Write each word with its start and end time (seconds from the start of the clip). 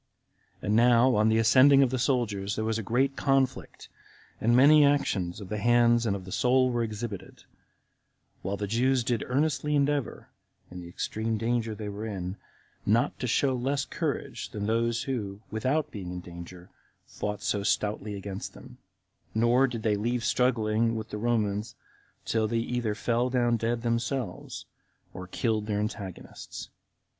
And 0.63 0.75
now, 0.75 1.13
on 1.13 1.29
the 1.29 1.37
ascending 1.37 1.83
of 1.83 1.91
the 1.91 1.99
soldiers, 1.99 2.55
there 2.55 2.65
was 2.65 2.79
a 2.79 2.81
great 2.81 3.15
conflict, 3.15 3.87
and 4.39 4.55
many 4.55 4.83
actions 4.83 5.39
of 5.39 5.49
the 5.49 5.59
hands 5.59 6.07
and 6.07 6.15
of 6.15 6.25
the 6.25 6.31
soul 6.31 6.71
were 6.71 6.81
exhibited; 6.81 7.43
while 8.41 8.57
the 8.57 8.65
Jews 8.65 9.03
did 9.03 9.23
earnestly 9.27 9.75
endeavor, 9.75 10.29
in 10.71 10.81
the 10.81 10.87
extreme 10.89 11.37
danger 11.37 11.75
they 11.75 11.87
were 11.87 12.07
in, 12.07 12.37
not 12.83 13.19
to 13.19 13.27
show 13.27 13.55
less 13.55 13.85
courage 13.85 14.49
than 14.49 14.65
those 14.65 15.03
who, 15.03 15.39
without 15.51 15.91
being 15.91 16.09
in 16.11 16.19
danger, 16.21 16.71
fought 17.05 17.43
so 17.43 17.61
stoutly 17.61 18.15
against 18.15 18.55
them; 18.55 18.79
nor 19.35 19.67
did 19.67 19.83
they 19.83 19.97
leave 19.97 20.23
struggling 20.25 20.95
with 20.95 21.11
the 21.11 21.19
Romans 21.19 21.75
till 22.25 22.47
they 22.47 22.57
either 22.57 22.95
fell 22.95 23.29
down 23.29 23.55
dead 23.55 23.83
themselves, 23.83 24.65
or 25.13 25.27
killed 25.27 25.67
their 25.67 25.79
antagonists. 25.79 26.71